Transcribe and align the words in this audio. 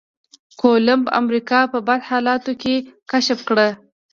کولمب 0.61 1.05
امريکا 1.19 1.59
په 1.71 1.79
بد 1.87 1.99
حالاتو 2.09 2.51
کې 2.61 2.75
کشف 3.11 3.39
کړه. 3.49 3.67